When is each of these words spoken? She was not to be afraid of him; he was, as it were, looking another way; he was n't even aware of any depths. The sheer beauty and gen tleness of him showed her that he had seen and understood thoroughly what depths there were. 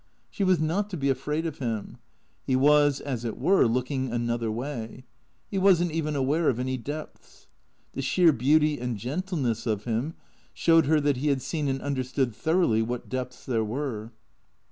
She 0.31 0.43
was 0.43 0.59
not 0.59 0.89
to 0.89 0.97
be 0.97 1.11
afraid 1.11 1.45
of 1.45 1.59
him; 1.59 1.99
he 2.47 2.55
was, 2.55 2.99
as 2.99 3.23
it 3.23 3.37
were, 3.37 3.67
looking 3.67 4.11
another 4.11 4.49
way; 4.51 5.03
he 5.51 5.59
was 5.59 5.79
n't 5.79 5.91
even 5.91 6.15
aware 6.15 6.49
of 6.49 6.57
any 6.57 6.75
depths. 6.75 7.45
The 7.93 8.01
sheer 8.01 8.31
beauty 8.33 8.79
and 8.79 8.97
gen 8.97 9.21
tleness 9.21 9.67
of 9.67 9.83
him 9.83 10.15
showed 10.55 10.87
her 10.87 10.99
that 11.01 11.17
he 11.17 11.27
had 11.27 11.43
seen 11.43 11.67
and 11.67 11.83
understood 11.83 12.33
thoroughly 12.33 12.81
what 12.81 13.09
depths 13.09 13.45
there 13.45 13.63
were. 13.63 14.11